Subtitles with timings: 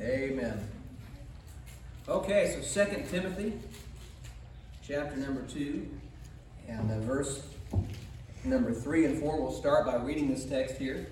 [0.00, 0.60] Amen.
[2.08, 3.52] Okay, so 2 Timothy,
[4.86, 5.88] chapter number 2,
[6.68, 7.46] and uh, verse
[8.44, 9.40] number 3 and 4.
[9.40, 11.06] We'll start by reading this text here.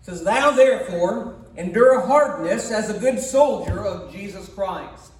[0.00, 5.12] It says, Thou therefore endure hardness as a good soldier of Jesus Christ.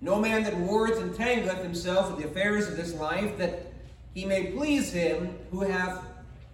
[0.00, 3.72] No man that wars entangleth himself with the affairs of this life, that
[4.14, 6.00] he may please him who hath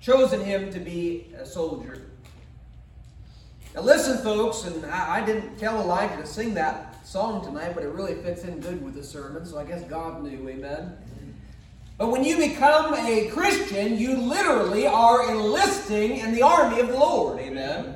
[0.01, 2.03] chosen him to be a soldier.
[3.75, 7.85] Now, listen, folks, and I, I, didn't tell Elijah to sing that song tonight, but
[7.85, 10.97] it really fits in good with the sermon, so I guess God knew, amen.
[11.97, 16.99] But when you become a Christian, you literally are enlisting in the army of the
[16.99, 17.95] Lord, amen.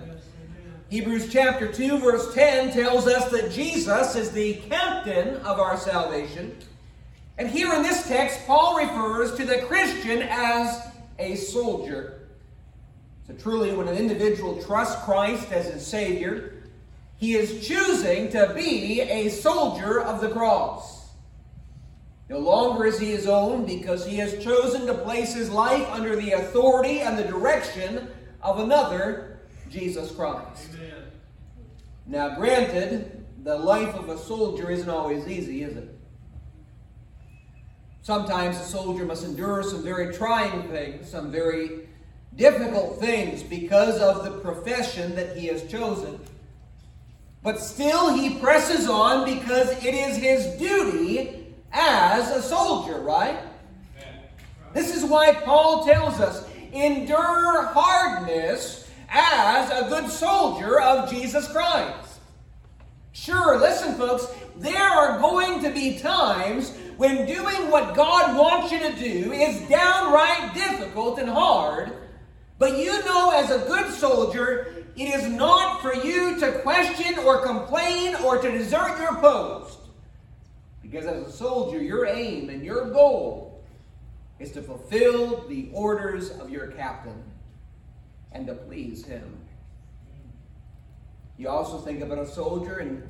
[0.91, 6.57] Hebrews chapter 2, verse 10 tells us that Jesus is the captain of our salvation.
[7.37, 12.29] And here in this text, Paul refers to the Christian as a soldier.
[13.27, 16.63] So truly, when an individual trusts Christ as his Savior,
[17.17, 21.09] he is choosing to be a soldier of the cross.
[22.29, 26.17] No longer is he his own because he has chosen to place his life under
[26.17, 28.09] the authority and the direction
[28.43, 29.41] of another,
[29.71, 30.71] Jesus Christ.
[30.75, 31.05] Amen.
[32.07, 35.99] Now, granted, the life of a soldier isn't always easy, is it?
[38.05, 41.89] Sometimes a soldier must endure some very trying things, some very
[42.37, 46.21] difficult things because of the profession that he has chosen.
[47.43, 53.39] But still, he presses on because it is his duty as a soldier, right?
[54.75, 62.21] This is why Paul tells us endure hardness as a good soldier of Jesus Christ.
[63.13, 64.27] Sure, listen, folks,
[64.57, 69.61] there are going to be times when doing what God wants you to do is
[69.69, 71.93] downright difficult and hard,
[72.59, 77.45] but you know as a good soldier, it is not for you to question or
[77.45, 79.79] complain or to desert your post.
[80.83, 83.65] Because as a soldier, your aim and your goal
[84.39, 87.23] is to fulfill the orders of your captain
[88.31, 89.39] and to please him.
[91.37, 93.03] You also think about a soldier and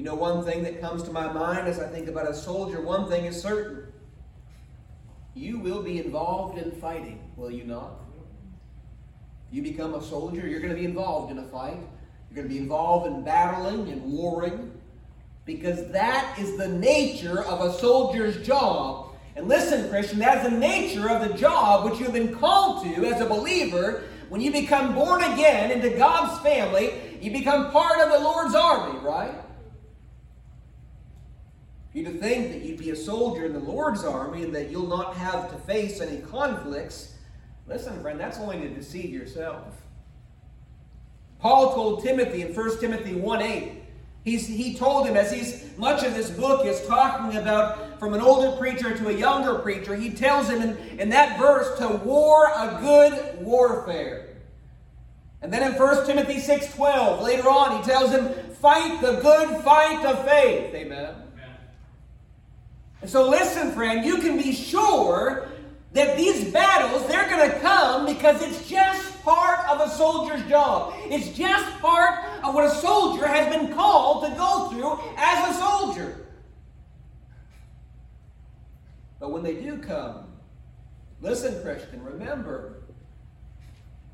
[0.00, 2.80] you know, one thing that comes to my mind as I think about a soldier,
[2.80, 3.84] one thing is certain.
[5.34, 8.00] You will be involved in fighting, will you not?
[9.52, 11.76] You become a soldier, you're going to be involved in a fight.
[12.30, 14.72] You're going to be involved in battling and warring
[15.44, 19.14] because that is the nature of a soldier's job.
[19.36, 23.04] And listen, Christian, that is the nature of the job which you've been called to
[23.04, 24.04] as a believer.
[24.30, 28.98] When you become born again into God's family, you become part of the Lord's army,
[29.00, 29.34] right?
[31.92, 34.86] You to think that you'd be a soldier in the Lord's army and that you'll
[34.86, 37.14] not have to face any conflicts,
[37.66, 39.82] listen, friend, that's only to deceive yourself.
[41.40, 43.72] Paul told Timothy in 1 Timothy 1 8,
[44.22, 48.20] He's, he told him, as he's much of this book is talking about from an
[48.20, 52.44] older preacher to a younger preacher, he tells him in, in that verse to war
[52.54, 54.36] a good warfare.
[55.40, 58.28] And then in 1 Timothy 6:12, later on, he tells him,
[58.60, 60.74] fight the good fight of faith.
[60.74, 61.14] Amen.
[63.00, 65.48] And so listen, friend, you can be sure
[65.92, 70.94] that these battles, they're going to come because it's just part of a soldier's job.
[71.06, 75.58] It's just part of what a soldier has been called to go through as a
[75.58, 76.26] soldier.
[79.18, 80.26] But when they do come,
[81.20, 82.82] listen, Christian, remember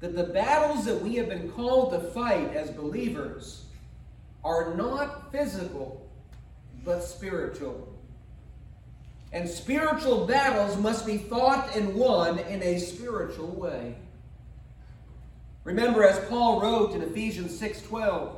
[0.01, 3.67] that the battles that we have been called to fight as believers
[4.45, 6.09] are not physical,
[6.85, 7.86] but spiritual.
[9.37, 13.97] And spiritual battles must be fought and won in a spiritual way.
[15.63, 18.35] Remember, as Paul wrote in Ephesians 6:12,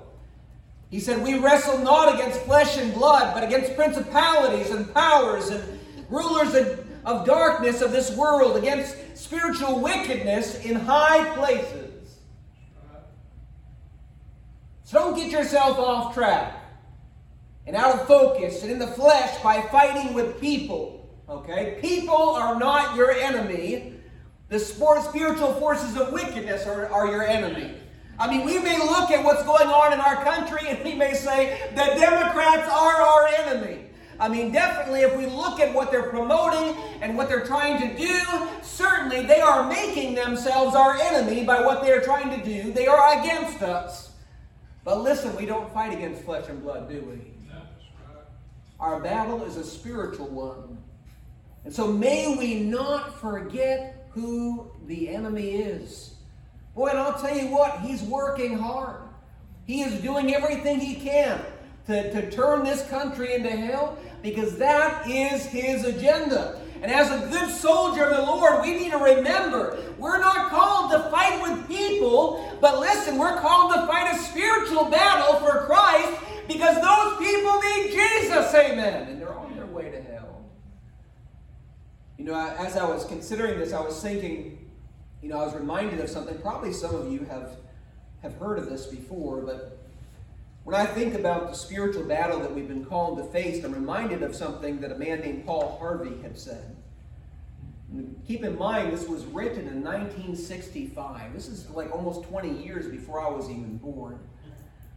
[0.91, 5.79] he said, We wrestle not against flesh and blood, but against principalities and powers and
[6.11, 6.53] rulers
[7.05, 12.17] of darkness of this world, against spiritual wickedness in high places.
[14.83, 16.58] So don't get yourself off track
[17.69, 21.07] and out of focus and in the flesh by fighting with people.
[21.29, 21.79] Okay?
[21.83, 23.93] People are not your enemy.
[24.49, 27.75] The spiritual forces of wickedness are, are your enemy.
[28.19, 31.13] I mean, we may look at what's going on in our country and we may
[31.13, 33.85] say that Democrats are our enemy.
[34.19, 37.97] I mean, definitely, if we look at what they're promoting and what they're trying to
[37.97, 42.73] do, certainly they are making themselves our enemy by what they are trying to do.
[42.73, 44.13] They are against us.
[44.85, 47.38] But listen, we don't fight against flesh and blood, do we?
[48.81, 50.79] Our battle is a spiritual one.
[51.65, 56.15] And so may we not forget who the enemy is.
[56.75, 59.03] Boy, and I'll tell you what, he's working hard.
[59.67, 61.41] He is doing everything he can
[61.87, 66.61] to, to turn this country into hell because that is his agenda.
[66.81, 70.93] And as a good soldier of the Lord, we need to remember we're not called
[70.93, 76.23] to fight with people, but listen, we're called to fight a spiritual battle for Christ
[76.49, 79.09] because those people need Jesus, amen.
[79.09, 80.45] And they're on their way to hell.
[82.17, 84.71] You know, as I was considering this, I was thinking,
[85.23, 86.39] you know, I was reminded of something.
[86.39, 87.59] Probably some of you have,
[88.23, 89.79] have heard of this before, but
[90.65, 94.23] when I think about the spiritual battle that we've been called to face, I'm reminded
[94.23, 96.77] of something that a man named Paul Harvey had said.
[98.27, 101.33] Keep in mind, this was written in 1965.
[101.33, 104.21] This is like almost 20 years before I was even born.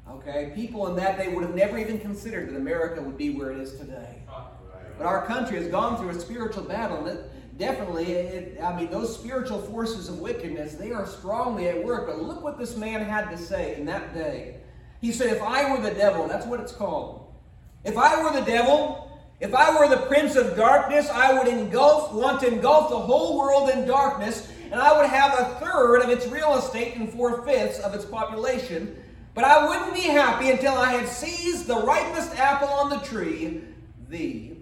[0.09, 0.51] Okay?
[0.55, 3.59] People in that day would have never even considered that America would be where it
[3.59, 4.23] is today.
[4.97, 8.91] But our country has gone through a spiritual battle, and it, definitely, it, I mean,
[8.91, 12.07] those spiritual forces of wickedness, they are strongly at work.
[12.07, 14.57] But look what this man had to say in that day.
[14.99, 17.33] He said, If I were the devil, that's what it's called.
[17.83, 22.13] If I were the devil, if I were the prince of darkness, I would engulf,
[22.13, 26.09] want to engulf the whole world in darkness, and I would have a third of
[26.09, 28.95] its real estate and four fifths of its population.
[29.33, 33.61] But I wouldn't be happy until I had seized the ripest apple on the tree,
[34.09, 34.57] thee.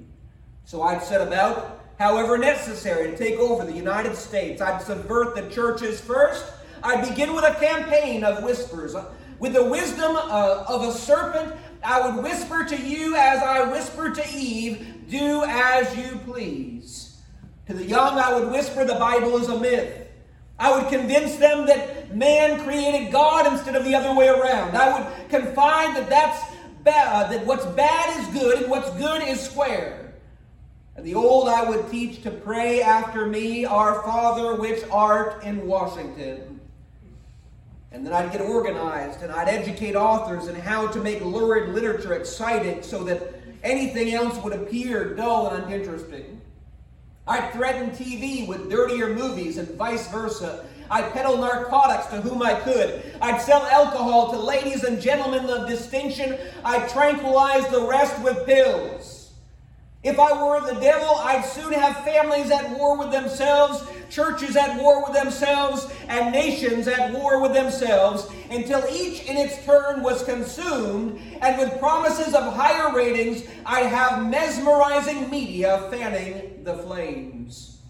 [0.66, 4.62] So I'd set about, however necessary, to take over the United States.
[4.62, 6.46] I'd subvert the churches first.
[6.84, 8.96] I'd begin with a campaign of whispers.
[9.40, 14.16] With the wisdom uh, of a serpent, I would whisper to you as I whispered
[14.16, 17.18] to Eve, do as you please.
[17.68, 20.09] To the young, I would whisper the Bible is a myth.
[20.60, 24.76] I would convince them that man created God instead of the other way around.
[24.76, 26.44] I would confide that that's
[26.84, 30.14] bad, uh, that what's bad is good and what's good is square.
[30.98, 35.66] And the old I would teach to pray after me, Our Father which art in
[35.66, 36.60] Washington.
[37.94, 42.14] And then I'd get organized and I'd educate authors in how to make lurid literature
[42.14, 43.34] exciting so that
[43.64, 46.42] anything else would appear dull and uninteresting.
[47.30, 50.66] I'd threaten TV with dirtier movies and vice versa.
[50.90, 53.04] I'd peddle narcotics to whom I could.
[53.22, 56.40] I'd sell alcohol to ladies and gentlemen of distinction.
[56.66, 59.19] I'd tranquilize the rest with pills.
[60.02, 64.82] If I were the devil, I'd soon have families at war with themselves, churches at
[64.82, 70.24] war with themselves, and nations at war with themselves, until each in its turn was
[70.24, 77.82] consumed, and with promises of higher ratings, I'd have mesmerizing media fanning the flames.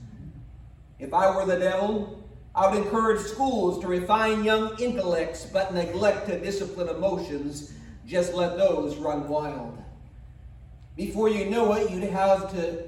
[0.98, 6.28] If I were the devil, I would encourage schools to refine young intellects, but neglect
[6.28, 7.72] to discipline emotions.
[8.08, 9.78] Just let those run wild.
[11.00, 12.84] Before you know it, you'd have to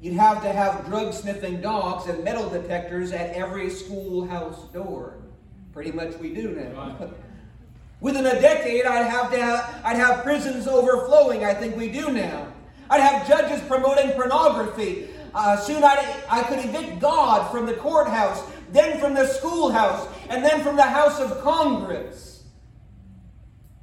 [0.00, 5.14] you'd have to have drug sniffing dogs and metal detectors at every schoolhouse door.
[5.72, 6.96] Pretty much we do now.
[8.00, 11.44] Within a decade, I'd have to have, I'd have prisons overflowing.
[11.44, 12.46] I think we do now.
[12.88, 15.08] I'd have judges promoting pornography.
[15.34, 20.44] Uh, soon I'd, I could evict God from the courthouse, then from the schoolhouse, and
[20.44, 22.35] then from the House of Congress.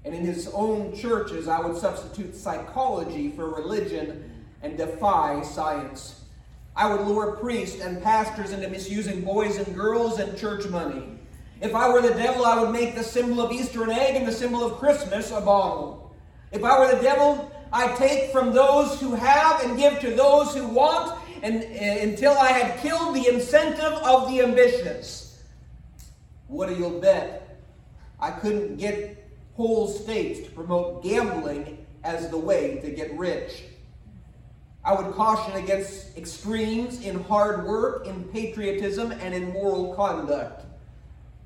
[0.05, 4.29] And in his own churches, I would substitute psychology for religion
[4.61, 6.21] and defy science.
[6.75, 11.19] I would lure priests and pastors into misusing boys and girls and church money.
[11.61, 14.27] If I were the devil, I would make the symbol of Easter an egg and
[14.27, 16.13] the symbol of Christmas a bottle.
[16.51, 20.53] If I were the devil, I'd take from those who have and give to those
[20.53, 25.43] who want and, uh, until I had killed the incentive of the ambitious.
[26.47, 27.59] What do you bet?
[28.19, 29.22] I couldn't get
[29.55, 33.63] whole states to promote gambling as the way to get rich.
[34.85, 40.65] I would caution against extremes in hard work, in patriotism, and in moral conduct.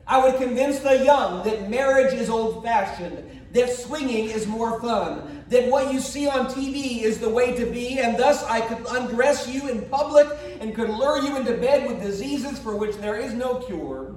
[0.08, 5.44] I would convince the young that marriage is old fashioned, that swinging is more fun,
[5.50, 8.86] that what you see on TV is the way to be, and thus I could
[8.90, 10.28] undress you in public
[10.60, 14.16] and could lure you into bed with diseases for which there is no cure.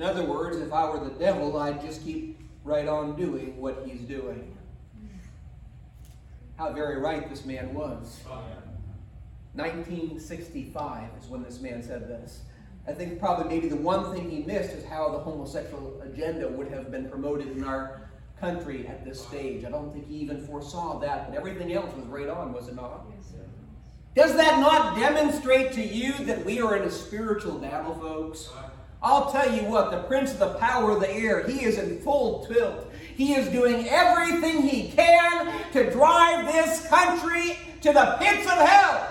[0.00, 3.82] In other words, if I were the devil, I'd just keep right on doing what
[3.84, 4.56] he's doing.
[6.56, 8.18] How very right this man was.
[9.52, 12.44] 1965 is when this man said this.
[12.88, 16.68] I think probably maybe the one thing he missed is how the homosexual agenda would
[16.68, 18.08] have been promoted in our
[18.40, 19.66] country at this stage.
[19.66, 22.74] I don't think he even foresaw that, but everything else was right on, was it
[22.74, 23.04] not?
[24.14, 28.48] Does that not demonstrate to you that we are in a spiritual battle, folks?
[29.02, 32.00] I'll tell you what, the prince of the power of the air, he is in
[32.00, 32.86] full tilt.
[33.16, 39.06] He is doing everything he can to drive this country to the pits of hell.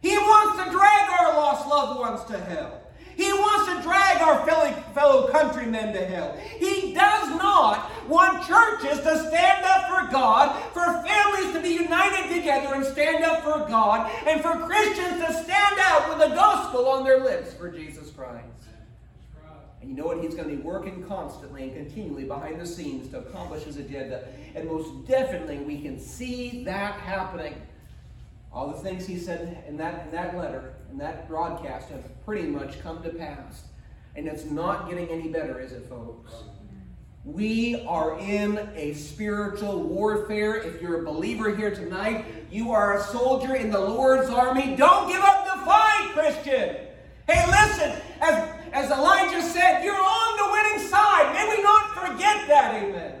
[0.00, 2.80] He wants to drag our lost loved ones to hell.
[3.16, 4.44] He wants to drag our
[4.94, 6.36] fellow countrymen to hell.
[6.58, 12.34] He does not want churches to stand up for God, for families to be united
[12.34, 16.88] together and stand up for God, and for Christians to stand out with the gospel
[16.88, 18.51] on their lips for Jesus Christ.
[19.82, 20.22] And you know what?
[20.22, 24.28] He's going to be working constantly and continually behind the scenes to accomplish his agenda.
[24.54, 27.60] And most definitely, we can see that happening.
[28.52, 32.46] All the things he said in that, in that letter, in that broadcast, have pretty
[32.46, 33.64] much come to pass.
[34.14, 36.32] And it's not getting any better, is it, folks?
[37.24, 40.56] We are in a spiritual warfare.
[40.56, 44.76] If you're a believer here tonight, you are a soldier in the Lord's army.
[44.76, 46.76] Don't give up the fight, Christian.
[47.28, 51.32] Hey, listen, as, as Elijah said, you're on the winning side.
[51.34, 53.20] May we not forget that, amen.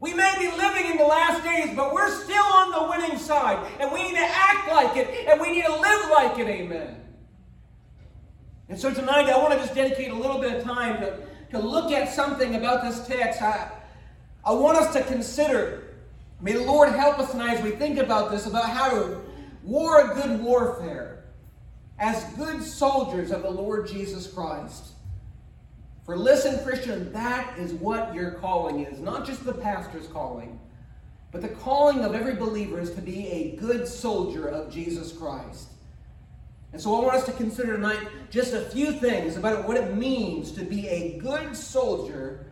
[0.00, 3.64] We may be living in the last days, but we're still on the winning side.
[3.78, 6.48] And we need to act like it, and we need to live like it.
[6.48, 6.96] Amen.
[8.68, 11.18] And so tonight, I want to just dedicate a little bit of time to,
[11.52, 13.40] to look at something about this text.
[13.40, 13.70] I,
[14.44, 15.94] I want us to consider.
[16.40, 19.20] May the Lord help us tonight as we think about this, about how to
[19.62, 21.21] war a good warfare
[22.02, 24.88] as good soldiers of the Lord Jesus Christ.
[26.04, 28.98] For listen, Christian, that is what your calling is.
[28.98, 30.58] Not just the pastor's calling,
[31.30, 35.68] but the calling of every believer is to be a good soldier of Jesus Christ.
[36.72, 39.94] And so I want us to consider tonight just a few things about what it
[39.94, 42.46] means to be a good soldier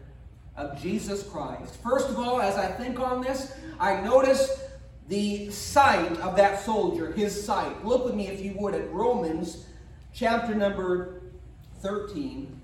[0.57, 1.75] of Jesus Christ.
[1.83, 4.63] First of all, as I think on this, I notice
[5.11, 7.85] the sight of that soldier, his sight.
[7.85, 9.67] Look with me, if you would, at Romans
[10.15, 11.21] chapter number
[11.81, 12.57] 13.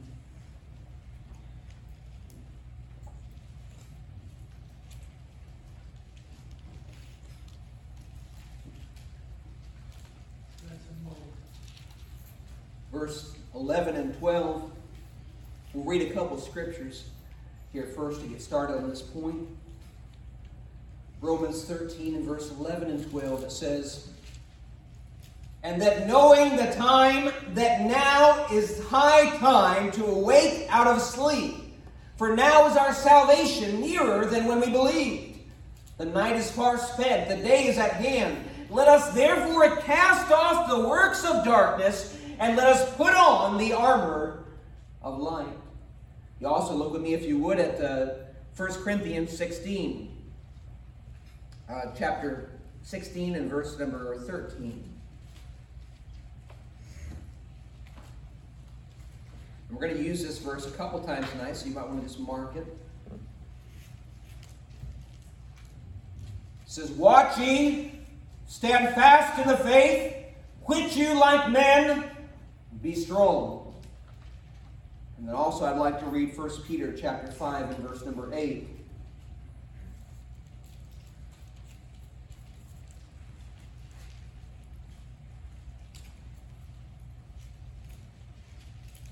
[12.93, 14.71] verse 11 and 12.
[15.75, 17.11] We'll read a couple scriptures
[17.71, 19.47] here first to get started on this point.
[21.21, 24.09] Romans 13 and verse 11 and 12, it says,
[25.63, 31.55] And that knowing the time, that now is high time to awake out of sleep.
[32.17, 35.39] For now is our salvation nearer than when we believed.
[35.99, 38.37] The night is far spent, the day is at hand.
[38.69, 43.73] Let us therefore cast off the works of darkness and let us put on the
[43.73, 44.45] armor
[45.03, 45.47] of light.
[46.41, 48.15] You also look with me, if you would, at uh,
[48.57, 50.16] 1 Corinthians 16,
[51.69, 52.51] uh, chapter
[52.83, 54.85] 16 and verse number 13.
[59.69, 62.01] And we're going to use this verse a couple times tonight, so you might want
[62.01, 62.67] to just mark it.
[63.11, 63.19] It
[66.67, 67.93] says, Watch ye,
[68.47, 70.15] stand fast in the faith,
[70.63, 72.05] quit you like men,
[72.81, 73.75] be strong.
[75.19, 78.75] And then also I'd like to read 1 Peter chapter 5 and verse number 8.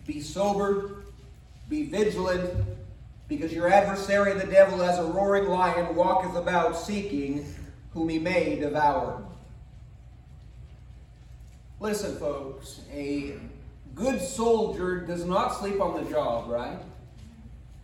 [0.07, 1.03] Be sober,
[1.69, 2.51] be vigilant,
[3.29, 7.47] because your adversary the devil as a roaring lion walketh about seeking
[7.93, 9.23] whom he may devour.
[11.81, 13.35] Listen, folks, a
[13.95, 16.79] good soldier does not sleep on the job, right?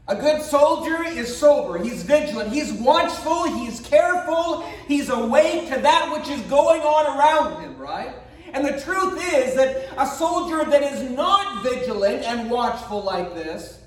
[0.09, 6.11] A good soldier is sober, he's vigilant, he's watchful, he's careful, he's awake to that
[6.13, 8.15] which is going on around him, right?
[8.53, 13.81] And the truth is that a soldier that is not vigilant and watchful like this,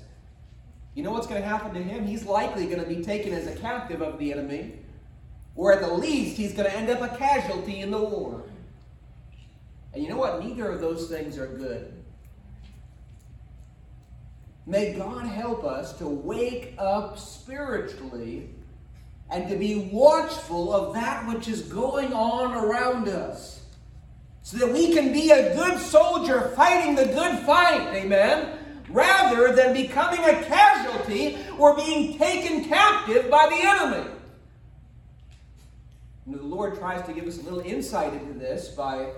[0.94, 2.06] you know what's going to happen to him?
[2.06, 4.78] He's likely going to be taken as a captive of the enemy,
[5.56, 8.44] or at the least, he's going to end up a casualty in the war.
[9.92, 10.44] And you know what?
[10.44, 11.92] Neither of those things are good.
[14.66, 18.50] May God help us to wake up spiritually
[19.30, 23.63] and to be watchful of that which is going on around us
[24.44, 28.58] so that we can be a good soldier fighting the good fight, amen,
[28.90, 34.10] rather than becoming a casualty or being taken captive by the enemy.
[36.26, 39.12] The Lord tries to give us a little insight into this by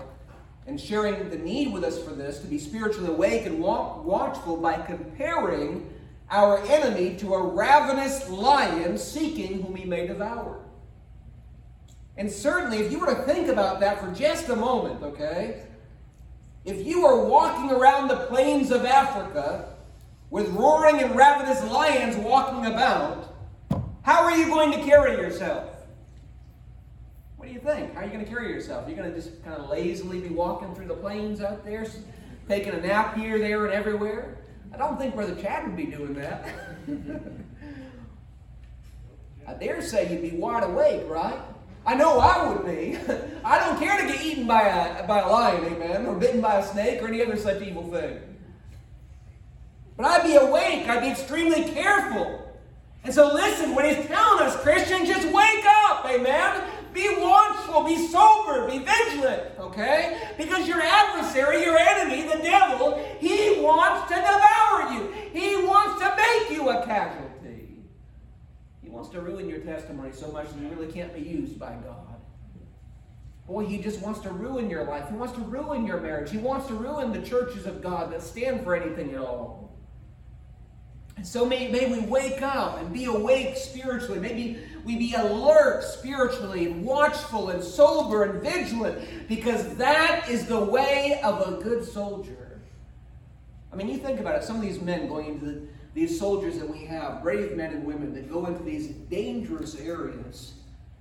[0.65, 4.55] and sharing the need with us for this to be spiritually awake and walk, watchful
[4.55, 5.89] by comparing
[6.29, 10.56] our enemy to a ravenous lion seeking whom he may devour.
[12.17, 15.61] And certainly, if you were to think about that for just a moment, okay,
[16.65, 19.75] if you are walking around the plains of Africa
[20.31, 23.35] with roaring and ravenous lions walking about,
[24.01, 25.69] how are you going to carry yourself?
[27.37, 27.93] What do you think?
[27.93, 28.87] How are you going to carry yourself?
[28.87, 31.85] You're you going to just kind of lazily be walking through the plains out there,
[32.47, 34.39] taking a nap here, there, and everywhere.
[34.73, 36.49] I don't think Brother Chad would be doing that.
[39.47, 41.39] I dare say you'd be wide awake, right?
[41.87, 42.97] I know I would be.
[43.45, 46.59] I don't care to get eaten by a, by a lion, amen, or bitten by
[46.59, 48.19] a snake or any other such evil thing.
[49.95, 50.85] But I'd be awake.
[50.87, 52.45] I'd be extremely careful.
[53.05, 56.61] And so listen, when he's telling us, Christian, just wake up, amen?
[56.93, 60.17] Be watchful, be sober, be vigilant, okay?
[60.37, 65.13] Because your adversary, your enemy, the devil, he wants to devour you.
[65.31, 67.26] He wants to make you a casualty.
[68.87, 71.73] He wants to ruin your testimony so much that you really can't be used by
[71.73, 72.15] God.
[73.45, 75.09] Boy, he just wants to ruin your life.
[75.09, 76.31] He wants to ruin your marriage.
[76.31, 79.75] He wants to ruin the churches of God that stand for anything at all.
[81.17, 84.21] And so may, may we wake up and be awake spiritually.
[84.21, 90.63] Maybe we be alert spiritually and watchful and sober and vigilant because that is the
[90.63, 92.61] way of a good soldier.
[93.73, 94.45] I mean, you think about it.
[94.45, 95.67] Some of these men going into the
[95.97, 100.53] these soldiers that we have, brave men and women that go into these dangerous areas.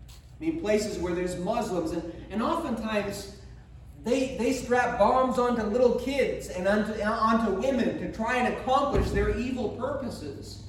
[0.08, 3.36] I mean, places where there's Muslims, and, and oftentimes
[4.04, 9.10] they, they strap bombs onto little kids and onto, onto women to try and accomplish
[9.10, 10.62] their evil purposes.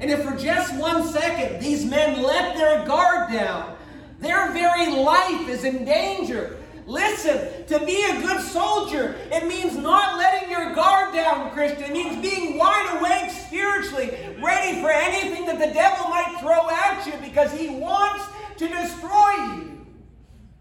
[0.00, 3.74] And if for just one second these men let their guard down,
[4.18, 6.58] their very life is in danger.
[6.86, 11.84] Listen, to be a good soldier, it means not letting your guard down, Christian.
[11.84, 14.10] It means being wide awake spiritually,
[14.42, 18.24] ready for anything that the devil might throw at you because he wants
[18.56, 19.86] to destroy you.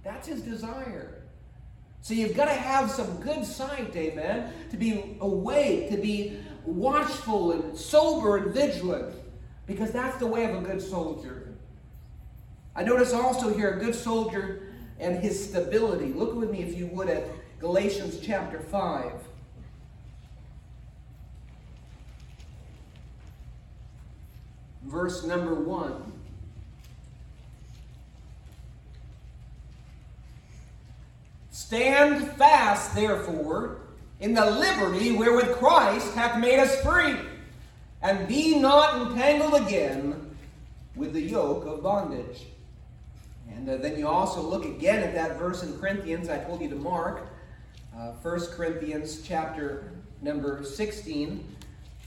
[0.04, 1.24] That's his desire.
[2.02, 7.52] So you've got to have some good sight, amen, to be awake, to be watchful
[7.52, 9.14] and sober and vigilant,
[9.66, 11.54] because that's the way of a good soldier.
[12.76, 16.14] I notice also here a good soldier and his stability.
[16.14, 17.26] Look with me, if you would, at
[17.60, 19.12] Galatians chapter 5.
[24.90, 26.14] Verse number 1.
[31.52, 33.82] Stand fast, therefore,
[34.20, 37.18] in the liberty wherewith Christ hath made us free,
[38.02, 40.36] and be not entangled again
[40.96, 42.48] with the yoke of bondage.
[43.56, 46.70] And uh, then you also look again at that verse in Corinthians I told you
[46.70, 47.28] to mark,
[47.96, 49.92] uh, 1 Corinthians chapter
[50.24, 51.46] number 16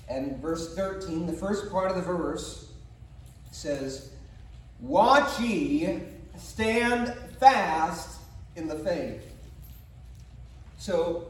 [0.08, 1.28] and verse 13.
[1.28, 2.71] The first part of the verse
[3.52, 4.10] says,
[4.80, 6.00] Watch ye,
[6.36, 8.18] stand fast
[8.56, 9.22] in the faith.
[10.76, 11.28] So,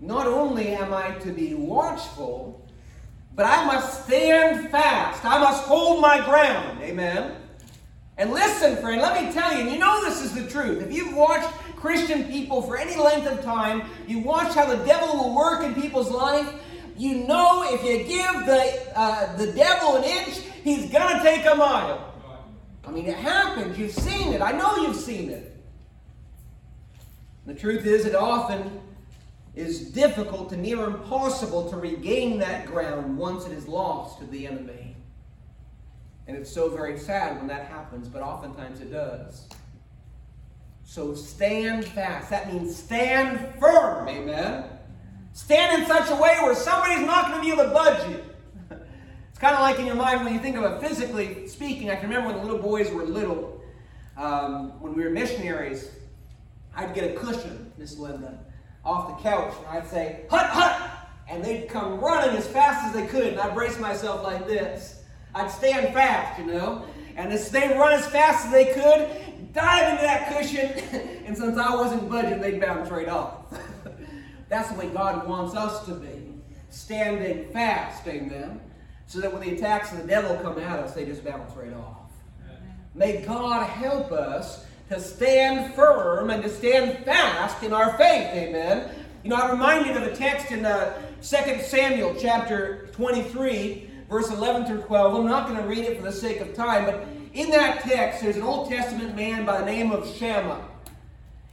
[0.00, 2.64] not only am I to be watchful,
[3.34, 5.24] but I must stand fast.
[5.24, 6.80] I must hold my ground.
[6.82, 7.36] Amen.
[8.16, 10.82] And listen, friend, let me tell you, and you know this is the truth.
[10.82, 15.16] If you've watched Christian people for any length of time, you watch how the devil
[15.16, 16.52] will work in people's life,
[16.96, 21.44] you know if you give the, uh, the devil an inch, he's going to take
[21.46, 22.14] a mile.
[22.84, 23.78] I mean, it happens.
[23.78, 24.40] You've seen it.
[24.40, 25.56] I know you've seen it.
[27.46, 28.80] The truth is, it often
[29.54, 34.46] is difficult to near impossible to regain that ground once it is lost to the
[34.46, 34.96] enemy.
[36.26, 39.48] And it's so very sad when that happens, but oftentimes it does.
[40.84, 42.30] So stand fast.
[42.30, 44.08] That means stand firm.
[44.08, 44.64] Amen.
[45.32, 48.27] Stand in such a way where somebody's not going to be able to budge you.
[49.38, 51.90] It's kind of like in your mind when you think of it physically speaking.
[51.90, 53.62] I can remember when the little boys were little,
[54.16, 55.92] um, when we were missionaries,
[56.74, 58.36] I'd get a cushion, Miss Linda,
[58.84, 60.90] off the couch, and I'd say, hut, hut!
[61.28, 65.04] And they'd come running as fast as they could, and I'd brace myself like this.
[65.36, 66.84] I'd stand fast, you know.
[67.14, 70.68] And as they run as fast as they could, dive into that cushion,
[71.26, 73.56] and since I wasn't budging, they'd bounce right off.
[74.48, 76.24] That's the way God wants us to be.
[76.70, 78.62] Standing fast, amen.
[79.08, 81.72] So that when the attacks of the devil come at us, they just bounce right
[81.72, 82.12] off.
[82.94, 88.90] May God help us to stand firm and to stand fast in our faith, amen.
[89.24, 90.92] You know, I'm reminded of a text in uh,
[91.22, 95.14] 2 Samuel chapter 23 verse 11 through 12.
[95.14, 98.22] I'm not going to read it for the sake of time, but in that text,
[98.22, 100.66] there's an Old Testament man by the name of Shammah.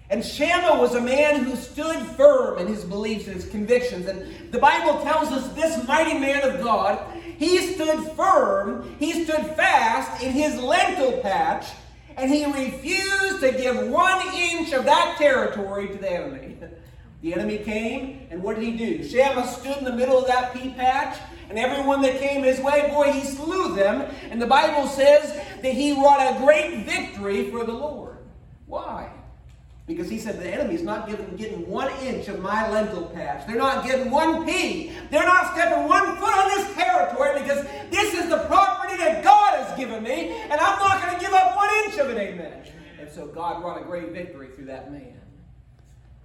[0.09, 4.07] And Shammah was a man who stood firm in his beliefs and his convictions.
[4.07, 6.99] And the Bible tells us this mighty man of God,
[7.37, 11.67] he stood firm, he stood fast in his lentil patch,
[12.17, 16.57] and he refused to give one inch of that territory to the enemy.
[17.21, 19.03] The enemy came, and what did he do?
[19.03, 21.17] Shammah stood in the middle of that pea patch,
[21.49, 24.13] and everyone that came his way, boy, he slew them.
[24.29, 28.17] And the Bible says that he wrought a great victory for the Lord.
[28.67, 29.09] Why?
[29.87, 33.45] Because he said the enemy's not getting, getting one inch of my lentil patch.
[33.45, 34.91] They're not getting one pea.
[35.11, 39.63] They're not stepping one foot on this territory because this is the property that God
[39.63, 42.17] has given me, and I'm not going to give up one inch of it.
[42.17, 42.63] Amen.
[42.99, 45.21] And so God won a great victory through that man.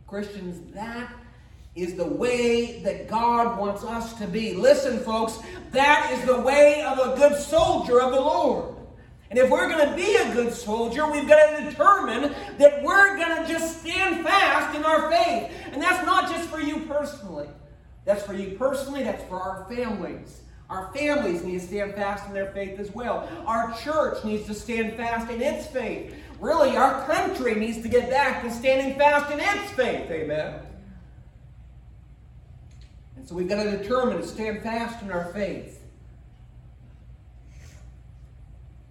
[0.06, 1.12] Christians, that
[1.76, 4.54] is the way that God wants us to be.
[4.54, 5.38] Listen, folks,
[5.72, 8.74] that is the way of a good soldier of the Lord.
[9.30, 13.16] And if we're going to be a good soldier, we've got to determine that we're
[13.16, 15.52] going to just stand fast in our faith.
[15.72, 17.48] And that's not just for you personally.
[18.04, 20.40] That's for you personally, that's for our families.
[20.68, 23.28] Our families need to stand fast in their faith as well.
[23.46, 26.14] Our church needs to stand fast in its faith.
[26.40, 30.10] Really, our country needs to get back to standing fast in its faith.
[30.10, 30.60] Amen.
[33.16, 35.79] And so we've got to determine to stand fast in our faith.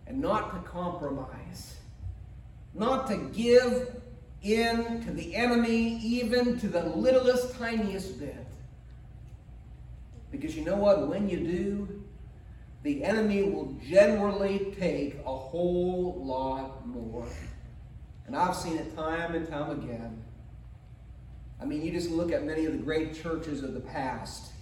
[0.09, 1.77] And not to compromise,
[2.73, 4.01] not to give
[4.41, 8.45] in to the enemy, even to the littlest, tiniest bit.
[10.31, 11.07] Because you know what?
[11.07, 12.03] When you do,
[12.83, 17.27] the enemy will generally take a whole lot more.
[18.25, 20.23] And I've seen it time and time again.
[21.61, 24.53] I mean, you just look at many of the great churches of the past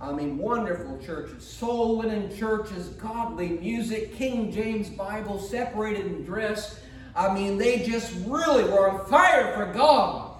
[0.00, 6.80] I mean, wonderful churches, soul winning churches, godly music, King James Bible, separated in dress.
[7.16, 10.32] I mean, they just really were on fire for God.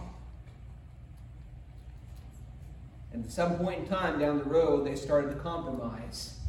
[3.13, 6.41] And at some point in time down the road, they started to compromise.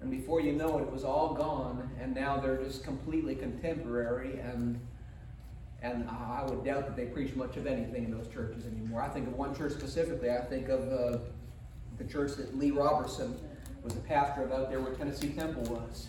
[0.00, 4.38] And before you know it, it was all gone, and now they're just completely contemporary.
[4.40, 4.78] And
[5.80, 9.02] and I would doubt that they preach much of anything in those churches anymore.
[9.02, 10.30] I think of one church specifically.
[10.30, 11.18] I think of uh,
[11.98, 13.38] the church that Lee Roberson
[13.82, 16.08] was the pastor of out there where Tennessee Temple was.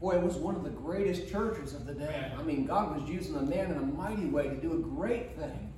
[0.00, 2.32] Boy, it was one of the greatest churches of the day.
[2.36, 5.36] I mean, God was using the man in a mighty way to do a great
[5.36, 5.72] thing.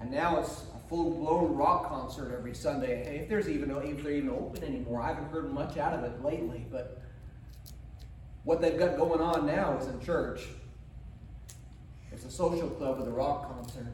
[0.00, 3.20] And now it's a full-blown rock concert every Sunday.
[3.20, 6.22] If there's even if they're even open anymore, I haven't heard much out of it
[6.22, 6.66] lately.
[6.70, 7.00] But
[8.44, 10.42] what they've got going on now is in church.
[12.12, 13.86] It's a social club with a rock concert.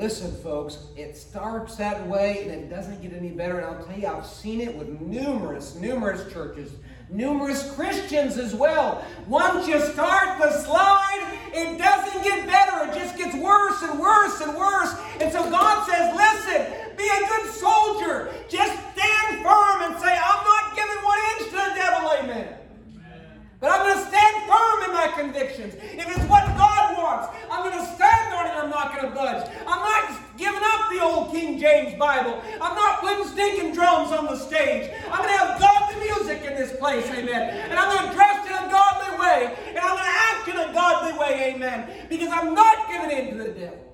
[0.00, 3.58] Listen, folks, it starts that way and it doesn't get any better.
[3.58, 6.72] And I'll tell you, I've seen it with numerous, numerous churches,
[7.10, 9.04] numerous Christians as well.
[9.28, 12.90] Once you start the slide, it doesn't get better.
[12.90, 14.94] It just gets worse and worse and worse.
[15.20, 18.32] And so God says, listen, be a good soldier.
[18.48, 22.10] Just stand firm and say, I'm not giving one inch to the devil.
[22.22, 22.54] Amen.
[23.60, 25.74] But I'm going to stand firm in my convictions.
[25.74, 28.54] If it's what God wants, I'm going to stand on it.
[28.54, 29.48] I'm not going to budge.
[29.66, 32.40] I'm not giving up the old King James Bible.
[32.60, 34.90] I'm not putting stinking drums on the stage.
[35.10, 37.06] I'm going to have godly music in this place.
[37.06, 37.70] Amen.
[37.70, 39.56] And I'm going to dress in a godly way.
[39.68, 41.54] And I'm going to act in a godly way.
[41.54, 42.06] Amen.
[42.08, 43.86] Because I'm not giving in to the devil.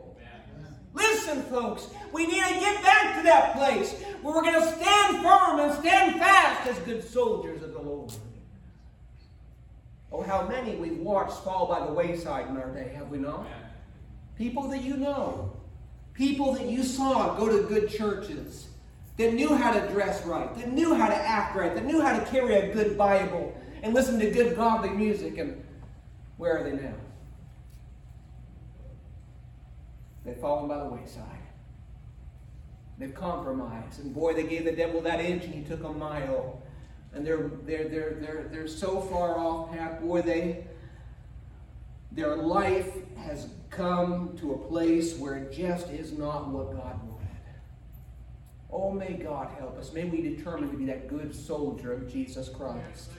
[0.95, 5.23] Listen, folks, we need to get back to that place where we're going to stand
[5.23, 8.13] firm and stand fast as good soldiers of the Lord.
[10.17, 13.47] Oh, how many we've watched fall by the wayside in our day, have we not?
[14.37, 15.53] People that you know,
[16.15, 18.69] people that you saw go to good churches,
[19.19, 22.19] that knew how to dress right, that knew how to act right, that knew how
[22.19, 25.37] to carry a good Bible and listen to good godly music.
[25.37, 25.63] And
[26.39, 26.95] where are they now?
[30.25, 31.25] They've fallen by the wayside.
[32.99, 34.01] They've compromised.
[34.01, 36.63] And boy, they gave the devil that inch and he took a mile
[37.17, 40.01] and they're they're they're they're they're so far off path.
[40.01, 40.65] Boy, they
[42.13, 47.27] their life has come to a place where it just is not what God wanted.
[48.71, 49.93] Oh, may God help us.
[49.93, 53.11] May we determine to be that good soldier of Jesus Christ.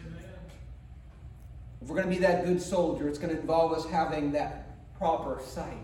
[1.81, 4.97] If we're going to be that good soldier, it's going to involve us having that
[4.97, 5.77] proper sight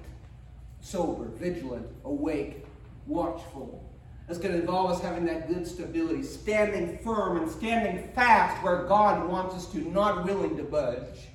[0.82, 2.66] sober, vigilant, awake,
[3.08, 3.83] watchful,
[4.30, 8.84] it's going to involve us having that good stability, standing firm and standing fast where
[8.84, 11.28] God wants us to, not willing to budge.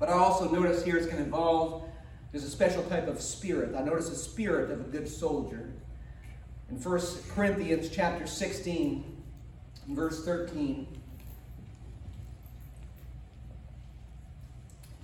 [0.00, 1.84] But I also notice here it's going to involve,
[2.32, 3.76] there's a special type of spirit.
[3.76, 5.70] I notice a spirit of a good soldier.
[6.68, 7.00] In 1
[7.34, 9.04] Corinthians chapter 16,
[9.88, 10.88] verse 13,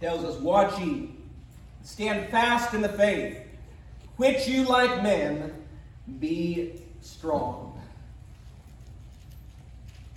[0.00, 1.11] tells us, Watch ye,
[1.85, 3.38] stand fast in the faith,
[4.16, 5.54] which you like men
[6.18, 7.81] be strong.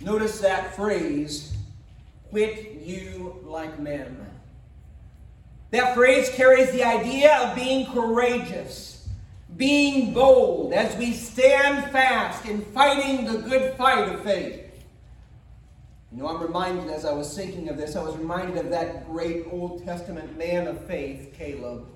[0.00, 1.54] Notice that phrase,
[2.30, 4.26] quit you like men.
[5.70, 9.08] That phrase carries the idea of being courageous,
[9.56, 14.60] being bold as we stand fast in fighting the good fight of faith.
[16.10, 19.06] You know, I'm reminded as I was thinking of this, I was reminded of that
[19.10, 21.86] great Old Testament man of faith, Caleb.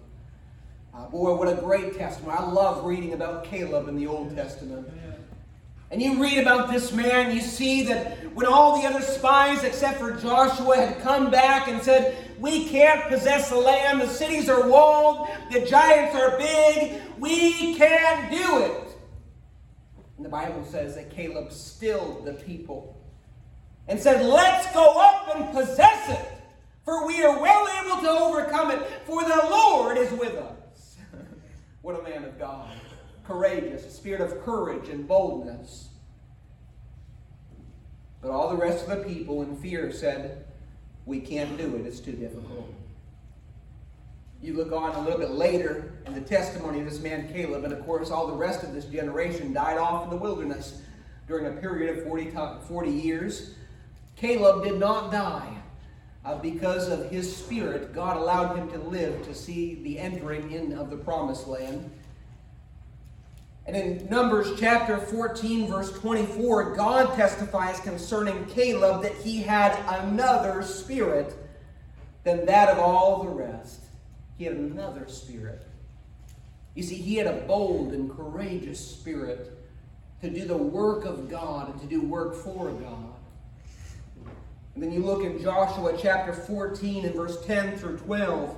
[0.96, 2.38] Uh, boy, what a great testimony.
[2.38, 4.88] I love reading about Caleb in the Old Testament.
[5.90, 10.00] And you read about this man, you see that when all the other spies except
[10.00, 14.68] for Joshua had come back and said, We can't possess the land, the cities are
[14.68, 18.96] walled, the giants are big, we can't do it.
[20.16, 22.98] And the Bible says that Caleb stilled the people
[23.86, 26.26] and said, Let's go up and possess it,
[26.86, 30.55] for we are well able to overcome it, for the Lord is with us.
[31.86, 32.68] What a man of God.
[33.24, 35.90] Courageous, a spirit of courage and boldness.
[38.20, 40.46] But all the rest of the people in fear said,
[41.04, 42.74] We can't do it, it's too difficult.
[44.42, 47.72] You look on a little bit later in the testimony of this man Caleb, and
[47.72, 50.82] of course, all the rest of this generation died off in the wilderness
[51.28, 52.32] during a period of 40,
[52.66, 53.54] 40 years.
[54.16, 55.56] Caleb did not die
[56.26, 57.94] uh, because of his spirit.
[57.94, 61.88] God allowed him to live to see the entering in of the promised land.
[63.64, 70.62] And in Numbers chapter 14, verse 24, God testifies concerning Caleb that he had another
[70.62, 71.34] spirit
[72.24, 73.80] than that of all the rest.
[74.36, 75.64] He had another spirit.
[76.74, 79.52] You see, he had a bold and courageous spirit
[80.22, 83.15] to do the work of God and to do work for God.
[84.76, 88.54] And then you look in Joshua chapter 14 and verse 10 through 12.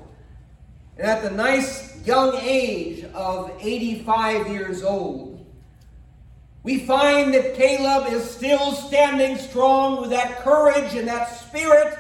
[0.97, 5.47] And at the nice young age of 85 years old,
[6.65, 11.97] we find that Caleb is still standing strong with that courage and that spirit.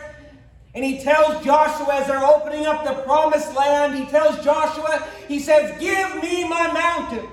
[0.74, 5.38] And he tells Joshua as they're opening up the promised land, he tells Joshua, he
[5.38, 7.30] says, Give me my mountain.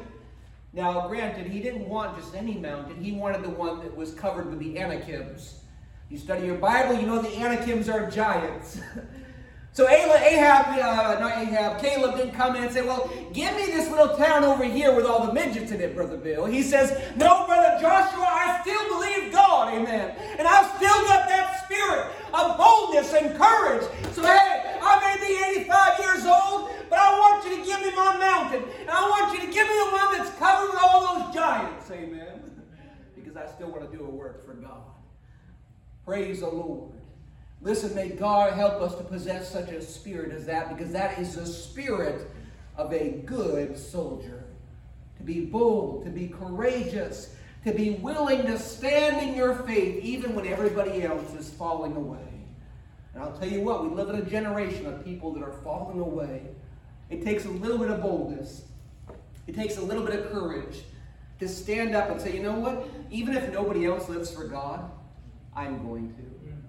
[0.71, 4.51] Now, granted, he didn't want just any mountain, he wanted the one that was covered
[4.51, 5.61] with the Anakims.
[6.09, 8.79] You study your Bible, you know the Anakims are giants.
[9.71, 13.89] so Ahab, uh, not Ahab, Caleb didn't come in and say, Well, give me this
[13.89, 16.45] little town over here with all the midgets in it, Brother Bill.
[16.45, 20.15] He says, No, Brother Joshua, I still believe God, amen.
[20.37, 23.83] And I've still got that spirit of boldness and courage.
[24.13, 27.95] So, hey, I may be 85 years old, but I want you to give me
[27.95, 28.63] my mountain.
[28.81, 31.89] And I want you to give me the one that's covered with all those giants,
[31.89, 32.41] amen.
[33.15, 34.83] Because I still want to do a work for God.
[36.05, 36.91] Praise the Lord.
[37.61, 41.35] Listen, may God help us to possess such a spirit as that because that is
[41.35, 42.29] the spirit
[42.77, 44.43] of a good soldier.
[45.17, 50.35] To be bold, to be courageous, to be willing to stand in your faith even
[50.35, 52.19] when everybody else is falling away.
[53.15, 55.99] And I'll tell you what, we live in a generation of people that are falling
[55.99, 56.43] away.
[57.09, 58.65] It takes a little bit of boldness,
[59.47, 60.83] it takes a little bit of courage
[61.39, 62.87] to stand up and say, you know what?
[63.09, 64.91] Even if nobody else lives for God,
[65.55, 66.21] I'm going to.
[66.21, 66.59] Hmm.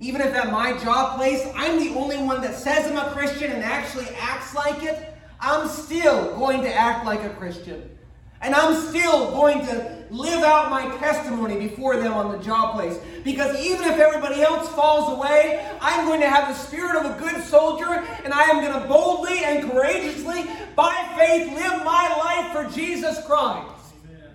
[0.00, 3.50] Even if at my job place, I'm the only one that says I'm a Christian
[3.50, 7.88] and actually acts like it, I'm still going to act like a Christian.
[8.42, 12.98] And I'm still going to live out my testimony before them on the job place.
[13.22, 17.20] Because even if everybody else falls away, I'm going to have the spirit of a
[17.20, 22.52] good soldier, and I am going to boldly and courageously, by faith, live my life
[22.52, 23.94] for Jesus Christ.
[24.08, 24.34] Amen.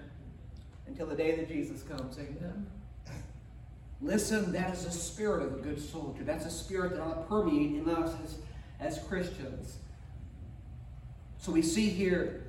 [0.88, 2.18] Until the day that Jesus comes.
[2.18, 2.57] Amen.
[4.02, 6.24] Listen, that is the spirit of a good soldier.
[6.24, 8.38] That's a spirit that ought to permeate in us as,
[8.80, 9.78] as Christians.
[11.40, 12.44] So we see here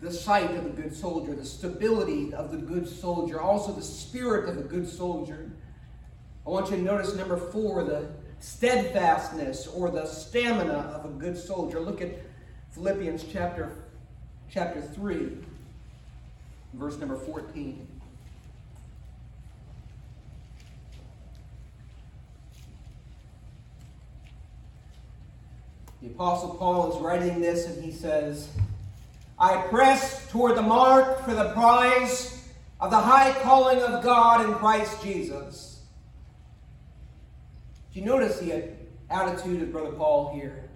[0.00, 4.48] the sight of a good soldier, the stability of the good soldier, also the spirit
[4.48, 5.50] of a good soldier.
[6.46, 8.08] I want you to notice number four, the
[8.40, 11.80] steadfastness or the stamina of a good soldier.
[11.80, 12.10] Look at
[12.70, 13.72] Philippians chapter,
[14.48, 15.36] chapter 3,
[16.74, 17.86] verse number 14.
[26.00, 28.48] The Apostle Paul is writing this and he says,
[29.38, 32.44] I press toward the mark for the prize
[32.80, 35.80] of the high calling of God in Christ Jesus.
[37.94, 38.64] Do you notice the
[39.08, 40.68] attitude of Brother Paul here?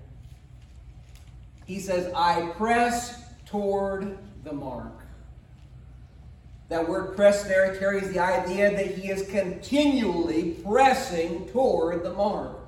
[1.66, 4.92] He says, I press toward the mark.
[6.68, 12.61] That word press there carries the idea that he is continually pressing toward the mark.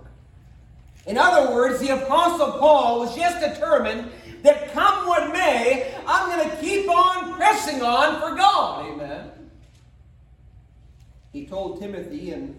[1.06, 4.10] In other words, the Apostle Paul was just determined
[4.42, 8.90] that come what may, I'm going to keep on pressing on for God.
[8.90, 9.30] Amen.
[11.32, 12.56] He told Timothy in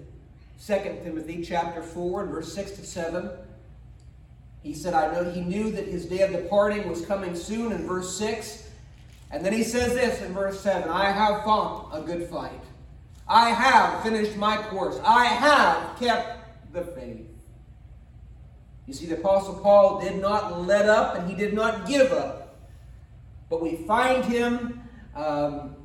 [0.65, 3.29] 2 Timothy chapter 4 and verse 6 to 7.
[4.63, 7.85] He said, I know he knew that his day of departing was coming soon in
[7.85, 8.67] verse 6.
[9.31, 12.61] And then he says this in verse 7 I have fought a good fight.
[13.27, 14.99] I have finished my course.
[15.03, 17.27] I have kept the faith.
[18.87, 22.57] You see, the Apostle Paul did not let up and he did not give up.
[23.49, 24.81] But we find him,
[25.15, 25.75] um,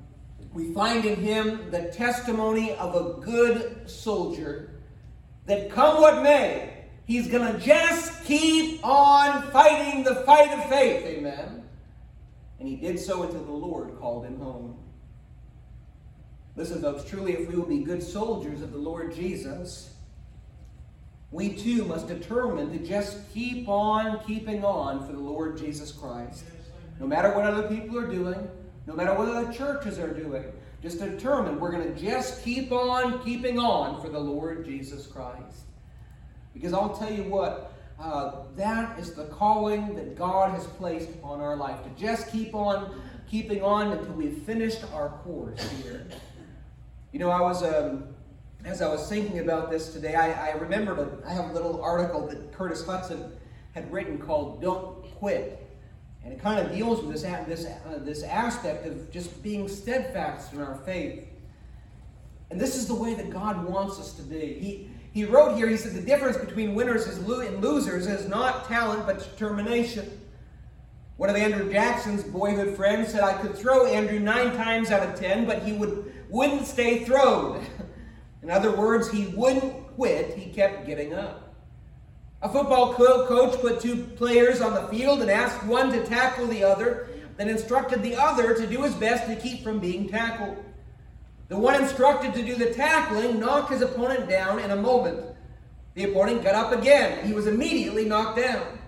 [0.52, 4.80] we find in him the testimony of a good soldier
[5.46, 11.04] that come what may, he's going to just keep on fighting the fight of faith.
[11.04, 11.64] Amen.
[12.58, 14.76] And he did so until the Lord called him home.
[16.56, 19.94] Listen, folks, truly, if we will be good soldiers of the Lord Jesus,
[21.32, 26.44] we too must determine to just keep on keeping on for the Lord Jesus Christ.
[26.98, 28.48] No matter what other people are doing,
[28.86, 30.44] no matter what other churches are doing,
[30.82, 35.66] just determine we're going to just keep on keeping on for the Lord Jesus Christ.
[36.52, 41.40] Because I'll tell you what, uh, that is the calling that God has placed upon
[41.40, 46.06] our life to just keep on keeping on until we've finished our course here.
[47.12, 48.04] You know, I was um,
[48.64, 51.82] as I was thinking about this today, I, I remembered a, I have a little
[51.82, 53.30] article that Curtis Hutson
[53.74, 55.66] had written called "Don't Quit,"
[56.24, 60.52] and it kind of deals with this this uh, this aspect of just being steadfast
[60.52, 61.26] in our faith.
[62.50, 64.58] And this is the way that God wants us to be.
[64.60, 65.68] He he wrote here.
[65.68, 70.18] He said the difference between winners and losers is not talent but determination.
[71.16, 75.18] One of Andrew Jackson's boyhood friends said, "I could throw Andrew nine times out of
[75.18, 77.64] ten, but he would wouldn't stay thrown."
[78.42, 81.54] In other words, he wouldn't quit, he kept getting up.
[82.42, 86.64] A football coach put two players on the field and asked one to tackle the
[86.64, 90.56] other, then instructed the other to do his best to keep from being tackled.
[91.48, 95.22] The one instructed to do the tackling knocked his opponent down in a moment.
[95.94, 97.26] The opponent got up again.
[97.26, 98.78] He was immediately knocked down.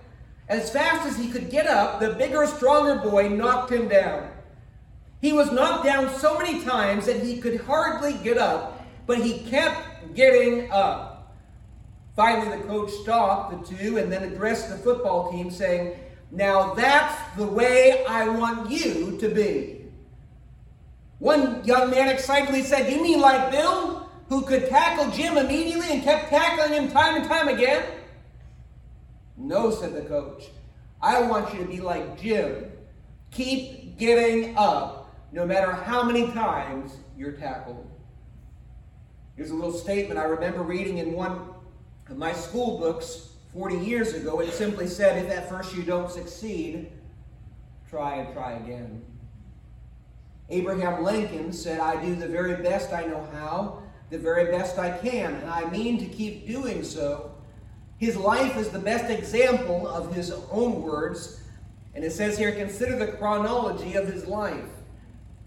[0.49, 4.29] As fast as he could get up, the bigger, stronger boy knocked him down.
[5.21, 8.72] He was knocked down so many times that he could hardly get up
[9.05, 11.35] but he kept getting up.
[12.15, 15.97] Finally, the coach stopped the two and then addressed the football team, saying,
[16.31, 19.85] Now that's the way I want you to be.
[21.19, 26.03] One young man excitedly said, You mean like Bill, who could tackle Jim immediately and
[26.03, 27.83] kept tackling him time and time again?
[29.37, 30.45] No, said the coach.
[31.01, 32.65] I want you to be like Jim.
[33.31, 37.92] Keep getting up, no matter how many times you're tackled.
[39.35, 41.49] Here's a little statement I remember reading in one
[42.07, 44.39] of my school books 40 years ago.
[44.41, 46.91] It simply said, If at first you don't succeed,
[47.89, 49.03] try and try again.
[50.49, 54.95] Abraham Lincoln said, I do the very best I know how, the very best I
[54.99, 57.31] can, and I mean to keep doing so.
[57.97, 61.41] His life is the best example of his own words,
[61.95, 64.69] and it says here, consider the chronology of his life.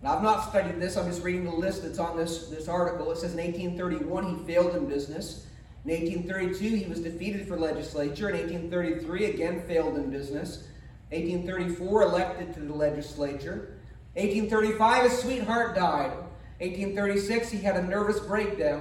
[0.03, 3.11] Now, I've not studied this, I'm just reading the list that's on this, this article.
[3.13, 5.47] It says in 1831 he failed in business.
[5.85, 8.29] In 1832 he was defeated for legislature.
[8.29, 10.65] In 1833 again failed in business.
[11.11, 13.77] 1834 elected to the legislature.
[14.15, 16.13] 1835 his sweetheart died.
[16.59, 18.81] 1836 he had a nervous breakdown.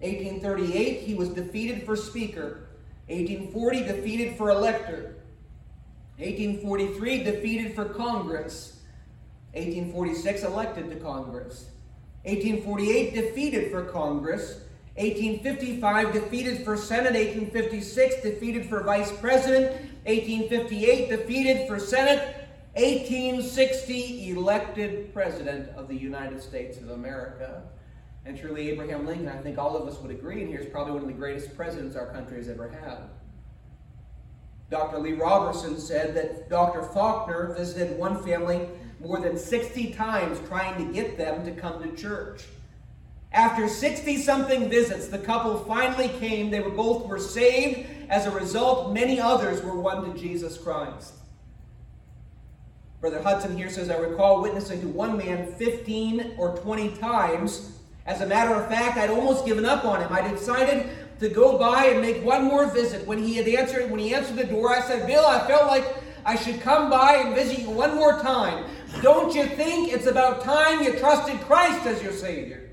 [0.00, 2.68] 1838 he was defeated for speaker.
[3.08, 5.16] 1840 defeated for elector.
[6.18, 8.75] 1843 defeated for Congress.
[9.56, 11.70] 1846 elected to Congress.
[12.24, 14.60] 1848 defeated for Congress.
[14.96, 17.14] 1855 defeated for Senate.
[17.14, 19.72] 1856 defeated for Vice President.
[20.04, 22.34] 1858 defeated for Senate.
[22.74, 27.62] 1860 elected President of the United States of America.
[28.26, 31.02] And truly, Abraham Lincoln, I think all of us would agree, and he's probably one
[31.02, 32.98] of the greatest presidents our country has ever had.
[34.68, 34.98] Dr.
[34.98, 36.82] Lee Roberson said that Dr.
[36.82, 38.68] Faulkner visited one family
[39.00, 42.44] more than 60 times trying to get them to come to church.
[43.32, 46.50] After 60 something visits, the couple finally came.
[46.50, 47.86] They were both were saved.
[48.08, 51.14] As a result, many others were won to Jesus Christ.
[53.00, 57.78] Brother Hutson here says, I recall witnessing to one man 15 or 20 times.
[58.06, 60.12] As a matter of fact, I'd almost given up on him.
[60.12, 60.88] I decided
[61.20, 63.06] to go by and make one more visit.
[63.06, 65.84] When he had answered, when he answered the door, I said, Bill, I felt like
[66.24, 68.64] I should come by and visit you one more time.
[69.02, 72.70] Don't you think it's about time you trusted Christ as your Savior?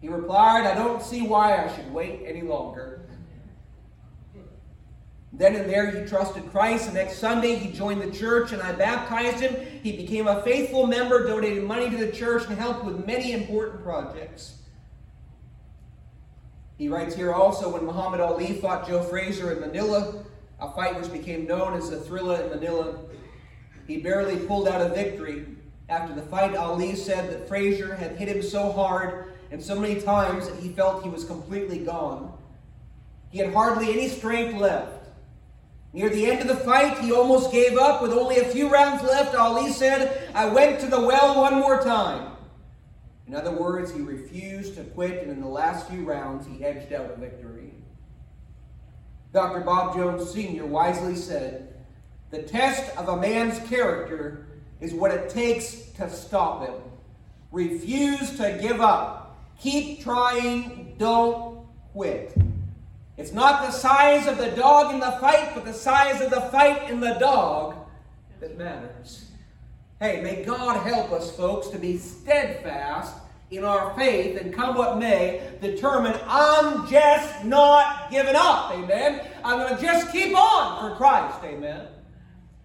[0.00, 3.00] He replied, I don't see why I should wait any longer.
[5.32, 6.86] Then and there he trusted Christ.
[6.86, 9.54] The next Sunday he joined the church and I baptized him.
[9.82, 13.82] He became a faithful member, donated money to the church, and helped with many important
[13.84, 14.54] projects.
[16.78, 20.24] He writes here also when Muhammad Ali fought Joe Frazier in Manila,
[20.60, 22.98] a fight which became known as the Thrilla in Manila,
[23.88, 25.46] he barely pulled out a victory.
[25.88, 30.00] After the fight, Ali said that Frazier had hit him so hard and so many
[30.00, 32.36] times that he felt he was completely gone.
[33.30, 35.08] He had hardly any strength left.
[35.94, 38.02] Near the end of the fight, he almost gave up.
[38.02, 41.82] With only a few rounds left, Ali said, I went to the well one more
[41.82, 42.32] time.
[43.26, 46.92] In other words, he refused to quit, and in the last few rounds, he edged
[46.92, 47.72] out a victory.
[49.32, 49.60] Dr.
[49.60, 50.66] Bob Jones Sr.
[50.66, 51.67] wisely said,
[52.30, 54.46] The test of a man's character
[54.80, 56.74] is what it takes to stop him.
[57.50, 59.38] Refuse to give up.
[59.60, 60.94] Keep trying.
[60.98, 62.36] Don't quit.
[63.16, 66.42] It's not the size of the dog in the fight, but the size of the
[66.42, 67.74] fight in the dog
[68.40, 69.26] that matters.
[69.98, 73.16] Hey, may God help us, folks, to be steadfast
[73.50, 78.72] in our faith and come what may, determine I'm just not giving up.
[78.72, 79.26] Amen.
[79.42, 81.38] I'm going to just keep on for Christ.
[81.42, 81.88] Amen.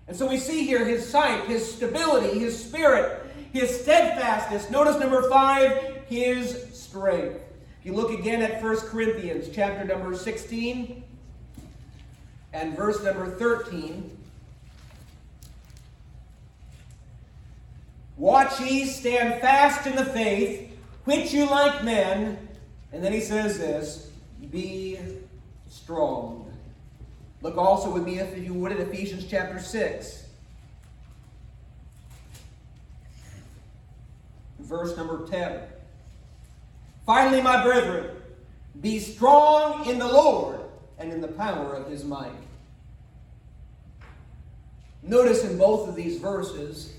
[0.08, 4.70] And so we see here his sight, his stability, his spirit, his steadfastness.
[4.70, 7.40] Notice number five, his strength.
[7.80, 11.04] If you look again at 1 Corinthians chapter number 16
[12.54, 14.18] and verse number 13.
[18.16, 20.72] Watch ye, stand fast in the faith,
[21.06, 22.48] which you like men.
[22.92, 24.12] And then he says this
[24.52, 25.00] be
[25.70, 26.43] strong.
[27.44, 30.24] Look also with me, if you would, at Ephesians chapter 6.
[34.62, 35.60] Verse number 10.
[37.06, 38.16] Finally, my brethren,
[38.80, 40.62] be strong in the Lord
[40.98, 42.32] and in the power of his might.
[45.02, 46.94] Notice in both of these verses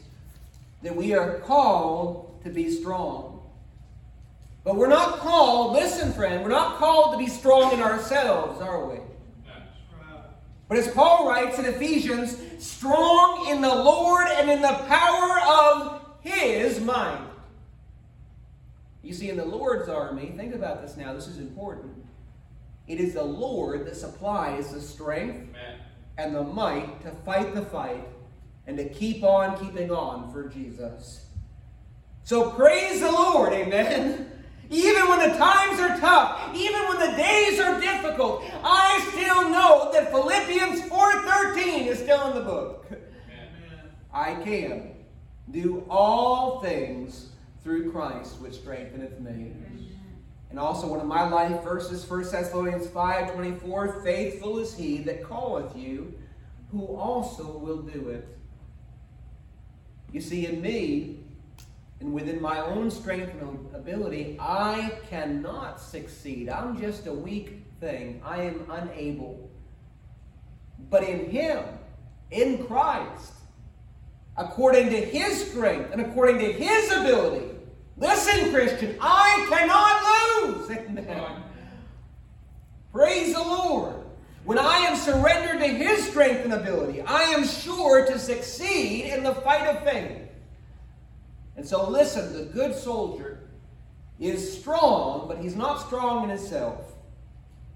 [0.83, 3.41] that we are called to be strong.
[4.63, 8.85] But we're not called, listen, friend, we're not called to be strong in ourselves, are
[8.85, 8.99] we?
[10.69, 16.01] But as Paul writes in Ephesians, strong in the Lord and in the power of
[16.21, 17.21] his might.
[19.03, 21.93] You see, in the Lord's army, think about this now, this is important.
[22.87, 25.81] It is the Lord that supplies the strength Amen.
[26.17, 28.07] and the might to fight the fight
[28.67, 31.27] and to keep on keeping on for Jesus.
[32.25, 34.31] So praise the Lord, amen.
[34.71, 39.91] Even when the times are tough, even when the days are difficult, I still know
[39.93, 42.87] that Philippians 4:13 is still in the book.
[44.13, 44.95] I can
[45.51, 47.31] do all things
[47.63, 49.53] through Christ, which strengtheneth me.
[50.51, 55.27] And also one of my life verses, 1 Thessalonians 5 24, faithful is he that
[55.27, 56.15] calleth you,
[56.71, 58.29] who also will do it.
[60.13, 61.24] You see, in me,
[62.01, 66.49] and within my own strength and ability, I cannot succeed.
[66.49, 68.21] I'm just a weak thing.
[68.25, 69.51] I am unable.
[70.91, 71.65] But in Him,
[72.31, 73.33] in Christ,
[74.37, 77.55] according to His strength and according to His ability,
[77.97, 80.71] Listen, Christian, I cannot lose.
[80.71, 81.43] Amen.
[82.93, 83.95] Praise the Lord.
[84.45, 89.23] When I am surrendered to His strength and ability, I am sure to succeed in
[89.23, 90.19] the fight of faith.
[91.57, 93.49] And so, listen, the good soldier
[94.19, 96.93] is strong, but he's not strong in himself.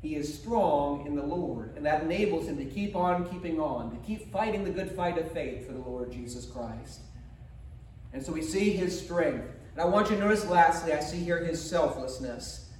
[0.02, 3.90] He is strong in the Lord, and that enables him to keep on keeping on,
[3.90, 7.00] to keep fighting the good fight of faith for the Lord Jesus Christ.
[8.12, 9.46] And so we see his strength.
[9.72, 12.70] And I want you to notice lastly, I see here his selflessness.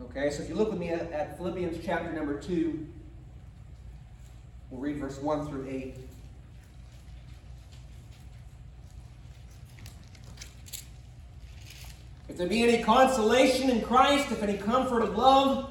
[0.00, 2.86] Okay, so if you look with me at, Philippians chapter number 2,
[4.70, 5.96] we'll read verse 1 through 8.
[12.34, 15.70] If there be any consolation in Christ, if any comfort of love,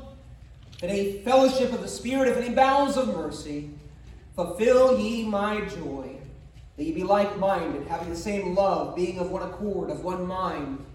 [0.78, 3.72] if any fellowship of the Spirit, if any bowels of mercy,
[4.34, 6.16] fulfill ye my joy
[6.78, 10.26] that ye be like minded, having the same love, being of one accord, of one
[10.26, 10.86] mind.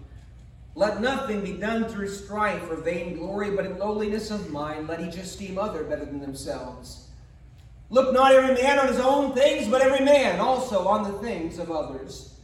[0.73, 5.17] Let nothing be done through strife or vainglory, but in lowliness of mind, let each
[5.17, 7.09] esteem other better than themselves.
[7.91, 11.59] Look not every man on his own things, but every man also on the things
[11.59, 12.38] of others.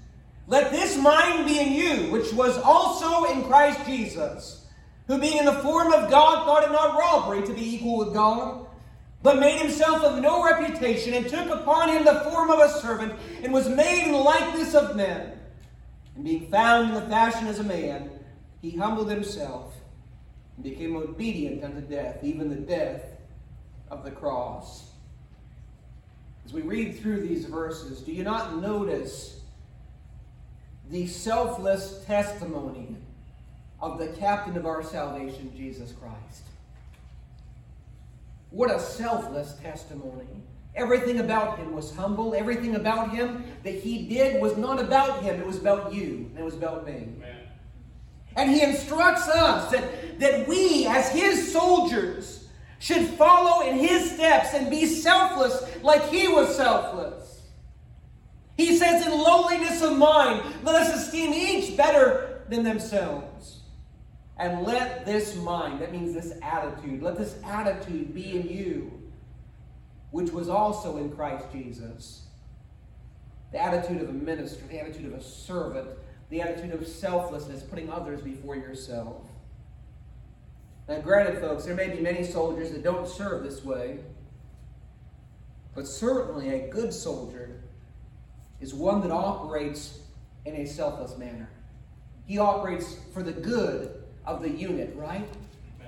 [0.47, 4.65] Let this mind be in you, which was also in Christ Jesus,
[5.07, 8.13] who being in the form of God thought it not robbery to be equal with
[8.13, 8.65] God
[9.25, 13.11] but made himself of no reputation, and took upon him the form of a servant,
[13.41, 15.31] and was made in the likeness of men.
[16.15, 18.11] And being found in the fashion as a man,
[18.61, 19.73] he humbled himself,
[20.55, 23.01] and became obedient unto death, even the death
[23.89, 24.91] of the cross.
[26.45, 29.41] As we read through these verses, do you not notice
[30.89, 32.95] the selfless testimony
[33.81, 36.43] of the captain of our salvation, Jesus Christ?
[38.51, 40.27] What a selfless testimony.
[40.75, 42.33] Everything about him was humble.
[42.35, 46.39] Everything about him that he did was not about him, it was about you, and
[46.39, 46.93] it was about me.
[46.93, 47.35] Amen.
[48.35, 52.47] And he instructs us that, that we, as his soldiers,
[52.79, 57.24] should follow in his steps and be selfless like he was selfless.
[58.57, 63.61] He says, in lowliness of mind, let us esteem each better than themselves.
[64.37, 69.01] And let this mind, that means this attitude, let this attitude be in you,
[70.11, 72.23] which was also in Christ Jesus.
[73.51, 75.87] The attitude of a minister, the attitude of a servant,
[76.29, 79.21] the attitude of selflessness, putting others before yourself.
[80.87, 83.99] Now, granted, folks, there may be many soldiers that don't serve this way,
[85.73, 87.61] but certainly a good soldier
[88.61, 89.99] is one that operates
[90.45, 91.49] in a selfless manner.
[92.25, 95.27] He operates for the good of the unit, right?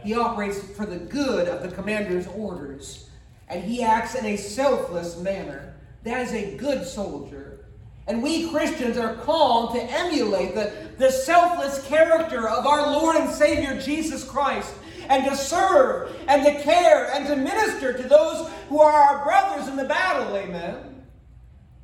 [0.03, 3.09] He operates for the good of the commander's orders.
[3.49, 5.74] And he acts in a selfless manner.
[6.03, 7.65] That is a good soldier.
[8.07, 13.30] And we Christians are called to emulate the, the selfless character of our Lord and
[13.30, 14.74] Savior Jesus Christ
[15.09, 19.68] and to serve and to care and to minister to those who are our brothers
[19.68, 20.36] in the battle.
[20.36, 20.97] Amen.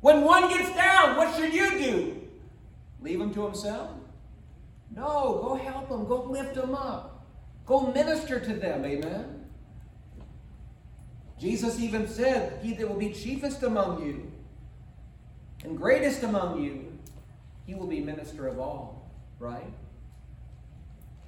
[0.04, 2.20] When one gets down, what should you do?
[3.00, 3.88] Leave him to himself?
[4.94, 6.04] No, go help them.
[6.04, 7.26] Go lift them up.
[7.64, 8.84] Go minister to them.
[8.84, 9.46] Amen.
[11.40, 14.30] Jesus even said, He that will be chiefest among you
[15.64, 16.92] and greatest among you,
[17.64, 19.10] he will be minister of all.
[19.38, 19.72] Right?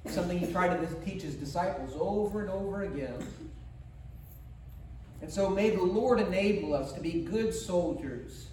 [0.05, 3.25] Something he tried to teach his disciples over and over again.
[5.23, 8.49] And so may the Lord enable us to be good soldiers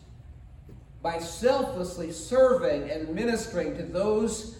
[1.05, 4.57] by selflessly serving and ministering to those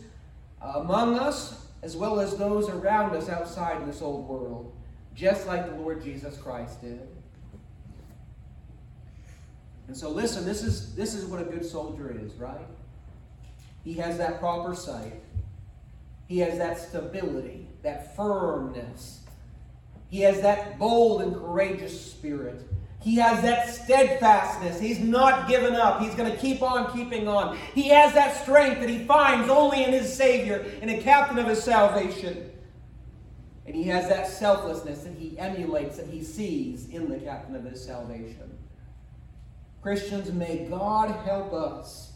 [0.61, 4.77] uh, among us as well as those around us outside in this old world,
[5.15, 7.01] just like the Lord Jesus Christ did.
[9.89, 12.67] And so listen, this is this is what a good soldier is, right?
[13.83, 15.23] He has that proper sight.
[16.29, 19.21] He has that stability, that firmness.
[20.11, 22.67] He has that bold and courageous spirit.
[23.05, 24.81] He has that steadfastness.
[24.81, 26.01] He's not given up.
[26.01, 27.59] He's going to keep on keeping on.
[27.75, 31.47] He has that strength that he finds only in his Savior and a captain of
[31.47, 32.51] his salvation.
[33.67, 37.65] And he has that selflessness that he emulates, that he sees in the captain of
[37.65, 38.57] his salvation.
[39.83, 42.13] Christians, may God help us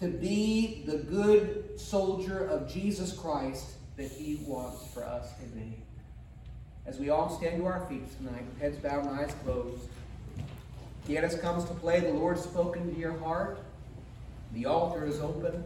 [0.00, 5.76] to be the good soldier of Jesus Christ that he wants for us to be
[6.90, 9.86] as we all stand to our feet tonight, with heads bowed and eyes closed.
[11.06, 12.00] Pianist comes to play.
[12.00, 13.60] The Lord's spoken to your heart.
[14.54, 15.62] The altar is open.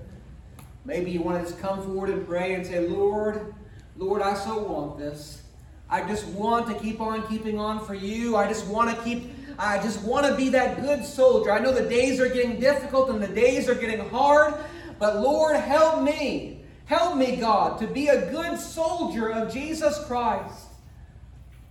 [0.84, 3.54] Maybe you want to just come forward and pray and say, Lord,
[3.96, 5.42] Lord, I so want this.
[5.88, 8.36] I just want to keep on keeping on for you.
[8.36, 11.52] I just want to keep, I just want to be that good soldier.
[11.52, 14.52] I know the days are getting difficult and the days are getting hard,
[14.98, 16.60] but Lord, help me.
[16.84, 20.63] Help me, God, to be a good soldier of Jesus Christ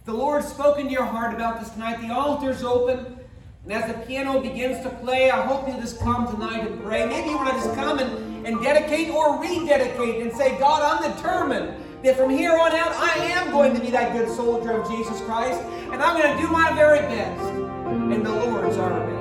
[0.06, 3.20] the Lord's spoken to your heart about this tonight, the altar's open.
[3.64, 7.06] And as the piano begins to play, I hope you'll just come tonight and pray.
[7.06, 11.16] Maybe you want to just come and, and dedicate or rededicate and say, God, I'm
[11.16, 14.90] determined that from here on out, I am going to be that good soldier of
[14.90, 19.14] Jesus Christ, and I'm going to do my very best in the Lord's army.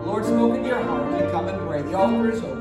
[0.00, 1.20] The Lord's spoken to your heart.
[1.20, 1.82] You come and pray.
[1.82, 2.57] The altar is open.